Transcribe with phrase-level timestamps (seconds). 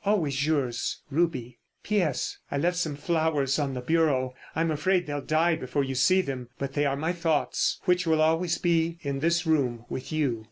[0.03, 2.39] "Always yours, "RUBY." "P.S.
[2.49, 4.33] I left some flowers on the bureau.
[4.55, 8.19] I'm afraid they'll die before you see them, but they are my thoughts, which will
[8.19, 10.39] always be in this room with you."